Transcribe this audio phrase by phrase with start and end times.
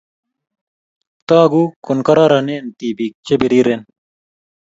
[1.29, 3.81] Togu konkororonen tibik che biriren